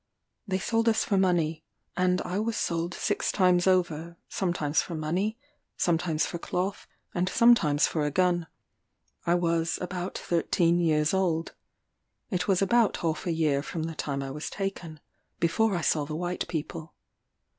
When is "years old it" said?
10.79-12.47